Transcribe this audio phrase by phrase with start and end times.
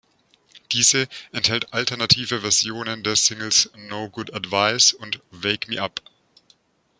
[0.71, 6.01] Diese enthält alternative Versionen der Singles "No Good Advice" und "Wake Me Up".